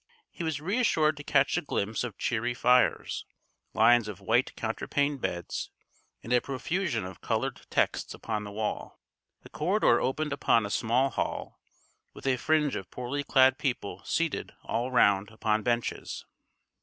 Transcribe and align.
He 0.31 0.43
was 0.43 0.59
reassured 0.59 1.15
to 1.17 1.23
catch 1.23 1.57
a 1.57 1.61
glimpse 1.61 2.03
of 2.03 2.17
cheery 2.17 2.55
fires, 2.55 3.23
lines 3.75 4.07
of 4.07 4.19
white 4.19 4.55
counterpaned 4.55 5.21
beds, 5.21 5.69
and 6.23 6.33
a 6.33 6.41
profusion 6.41 7.05
of 7.05 7.21
coloured 7.21 7.61
texts 7.69 8.15
upon 8.15 8.43
the 8.43 8.51
wall. 8.51 8.99
The 9.43 9.49
corridor 9.49 10.01
opened 10.01 10.33
upon 10.33 10.65
a 10.65 10.71
small 10.71 11.11
hall, 11.11 11.59
with 12.15 12.25
a 12.25 12.37
fringe 12.37 12.75
of 12.75 12.89
poorly 12.89 13.23
clad 13.23 13.59
people 13.59 14.01
seated 14.03 14.55
all 14.63 14.89
round 14.91 15.29
upon 15.29 15.61
benches. 15.61 16.25